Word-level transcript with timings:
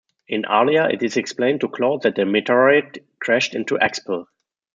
In 0.27 0.45
Arlia, 0.45 0.89
it 0.91 1.03
is 1.03 1.15
explained 1.15 1.61
to 1.61 1.67
Claude 1.67 2.01
that 2.01 2.17
a 2.17 2.25
meteorite 2.25 3.05
crashed 3.19 3.53
into 3.53 3.77
Expel. 3.79 4.25